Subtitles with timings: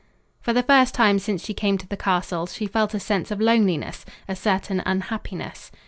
[0.39, 3.39] For the first time since she came to the castle, she felt a sense of
[3.39, 5.71] loneliness, a certain unhappiness.